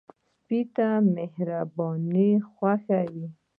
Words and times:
سپي 0.37 0.59
ته 0.75 0.87
مهرباني 1.15 2.29
خوښ 2.51 2.83
وي. 3.13 3.27